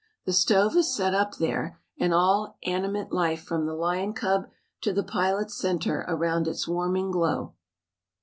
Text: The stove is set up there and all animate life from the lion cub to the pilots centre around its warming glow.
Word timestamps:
The 0.25 0.33
stove 0.33 0.75
is 0.77 0.95
set 0.95 1.13
up 1.13 1.35
there 1.35 1.79
and 1.99 2.11
all 2.11 2.57
animate 2.63 3.11
life 3.11 3.43
from 3.43 3.67
the 3.67 3.75
lion 3.75 4.13
cub 4.13 4.47
to 4.81 4.91
the 4.91 5.03
pilots 5.03 5.55
centre 5.55 6.05
around 6.07 6.47
its 6.47 6.67
warming 6.67 7.11
glow. 7.11 7.53